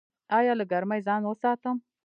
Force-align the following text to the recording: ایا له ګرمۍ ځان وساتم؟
ایا 0.37 0.53
له 0.59 0.65
ګرمۍ 0.71 0.99
ځان 1.07 1.21
وساتم؟ 1.25 1.75